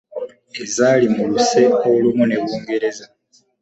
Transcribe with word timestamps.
Ezaali 0.63 1.05
mu 1.15 1.23
luse 1.29 1.61
olumu 1.91 2.23
ne 2.27 2.37
Bungereza. 2.43 3.05